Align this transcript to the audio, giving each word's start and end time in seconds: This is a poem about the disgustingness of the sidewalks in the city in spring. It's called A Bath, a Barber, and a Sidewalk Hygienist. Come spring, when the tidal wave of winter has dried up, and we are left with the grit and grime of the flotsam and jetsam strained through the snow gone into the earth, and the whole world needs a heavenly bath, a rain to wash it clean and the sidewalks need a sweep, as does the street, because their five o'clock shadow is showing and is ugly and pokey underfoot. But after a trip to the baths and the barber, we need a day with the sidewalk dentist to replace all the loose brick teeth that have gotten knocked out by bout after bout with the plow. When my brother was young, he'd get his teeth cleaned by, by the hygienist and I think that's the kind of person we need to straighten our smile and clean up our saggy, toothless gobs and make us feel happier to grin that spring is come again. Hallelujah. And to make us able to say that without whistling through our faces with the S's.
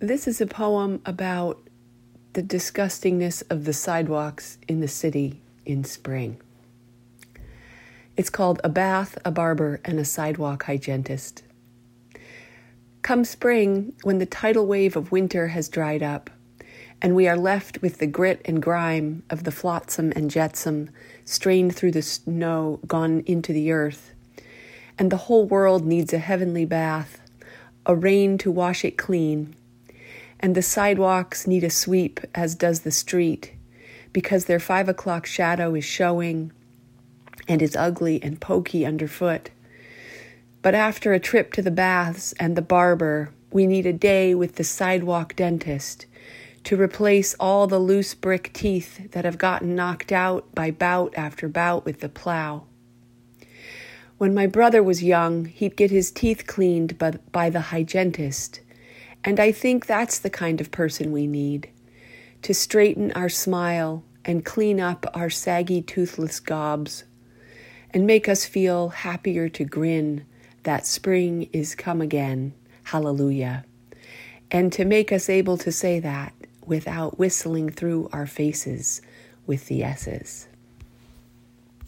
This 0.00 0.28
is 0.28 0.40
a 0.40 0.46
poem 0.46 1.02
about 1.04 1.60
the 2.34 2.42
disgustingness 2.42 3.42
of 3.50 3.64
the 3.64 3.72
sidewalks 3.72 4.56
in 4.68 4.78
the 4.78 4.86
city 4.86 5.42
in 5.66 5.82
spring. 5.82 6.40
It's 8.16 8.30
called 8.30 8.60
A 8.62 8.68
Bath, 8.68 9.18
a 9.24 9.32
Barber, 9.32 9.80
and 9.84 9.98
a 9.98 10.04
Sidewalk 10.04 10.62
Hygienist. 10.62 11.42
Come 13.02 13.24
spring, 13.24 13.92
when 14.04 14.18
the 14.18 14.26
tidal 14.26 14.68
wave 14.68 14.94
of 14.94 15.10
winter 15.10 15.48
has 15.48 15.68
dried 15.68 16.04
up, 16.04 16.30
and 17.02 17.16
we 17.16 17.26
are 17.26 17.36
left 17.36 17.82
with 17.82 17.98
the 17.98 18.06
grit 18.06 18.40
and 18.44 18.62
grime 18.62 19.24
of 19.30 19.42
the 19.42 19.50
flotsam 19.50 20.12
and 20.14 20.30
jetsam 20.30 20.90
strained 21.24 21.74
through 21.74 21.90
the 21.90 22.02
snow 22.02 22.78
gone 22.86 23.24
into 23.26 23.52
the 23.52 23.72
earth, 23.72 24.12
and 24.96 25.10
the 25.10 25.24
whole 25.26 25.44
world 25.44 25.84
needs 25.84 26.12
a 26.12 26.18
heavenly 26.18 26.64
bath, 26.64 27.20
a 27.84 27.96
rain 27.96 28.38
to 28.38 28.52
wash 28.52 28.84
it 28.84 28.96
clean 28.96 29.56
and 30.40 30.54
the 30.54 30.62
sidewalks 30.62 31.46
need 31.46 31.64
a 31.64 31.70
sweep, 31.70 32.20
as 32.34 32.54
does 32.54 32.80
the 32.80 32.90
street, 32.90 33.52
because 34.12 34.44
their 34.44 34.60
five 34.60 34.88
o'clock 34.88 35.26
shadow 35.26 35.74
is 35.74 35.84
showing 35.84 36.52
and 37.46 37.62
is 37.62 37.76
ugly 37.76 38.22
and 38.22 38.40
pokey 38.40 38.84
underfoot. 38.84 39.50
But 40.62 40.74
after 40.74 41.12
a 41.12 41.20
trip 41.20 41.52
to 41.54 41.62
the 41.62 41.70
baths 41.70 42.34
and 42.38 42.56
the 42.56 42.62
barber, 42.62 43.30
we 43.52 43.66
need 43.66 43.86
a 43.86 43.92
day 43.92 44.34
with 44.34 44.56
the 44.56 44.64
sidewalk 44.64 45.34
dentist 45.36 46.06
to 46.64 46.80
replace 46.80 47.34
all 47.40 47.66
the 47.66 47.78
loose 47.78 48.14
brick 48.14 48.52
teeth 48.52 49.10
that 49.12 49.24
have 49.24 49.38
gotten 49.38 49.74
knocked 49.74 50.12
out 50.12 50.54
by 50.54 50.70
bout 50.70 51.14
after 51.16 51.48
bout 51.48 51.84
with 51.84 52.00
the 52.00 52.08
plow. 52.08 52.64
When 54.18 54.34
my 54.34 54.46
brother 54.46 54.82
was 54.82 55.02
young, 55.02 55.46
he'd 55.46 55.76
get 55.76 55.90
his 55.90 56.10
teeth 56.10 56.46
cleaned 56.46 56.98
by, 56.98 57.12
by 57.32 57.50
the 57.50 57.60
hygienist 57.60 58.60
and 59.28 59.38
I 59.38 59.52
think 59.52 59.84
that's 59.84 60.20
the 60.20 60.30
kind 60.30 60.58
of 60.58 60.70
person 60.70 61.12
we 61.12 61.26
need 61.26 61.68
to 62.40 62.54
straighten 62.54 63.12
our 63.12 63.28
smile 63.28 64.02
and 64.24 64.42
clean 64.42 64.80
up 64.80 65.04
our 65.12 65.28
saggy, 65.28 65.82
toothless 65.82 66.40
gobs 66.40 67.04
and 67.90 68.06
make 68.06 68.26
us 68.26 68.46
feel 68.46 68.88
happier 68.88 69.50
to 69.50 69.66
grin 69.66 70.24
that 70.62 70.86
spring 70.86 71.46
is 71.52 71.74
come 71.74 72.00
again. 72.00 72.54
Hallelujah. 72.84 73.66
And 74.50 74.72
to 74.72 74.86
make 74.86 75.12
us 75.12 75.28
able 75.28 75.58
to 75.58 75.70
say 75.70 76.00
that 76.00 76.32
without 76.64 77.18
whistling 77.18 77.68
through 77.68 78.08
our 78.14 78.26
faces 78.26 79.02
with 79.46 79.66
the 79.66 79.84
S's. 79.84 80.48